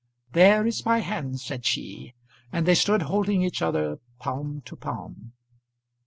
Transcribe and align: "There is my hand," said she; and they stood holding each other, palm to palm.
"There 0.31 0.65
is 0.65 0.83
my 0.83 0.97
hand," 0.97 1.39
said 1.39 1.63
she; 1.63 2.15
and 2.51 2.65
they 2.65 2.73
stood 2.73 3.03
holding 3.03 3.43
each 3.43 3.61
other, 3.61 3.99
palm 4.17 4.61
to 4.65 4.75
palm. 4.75 5.33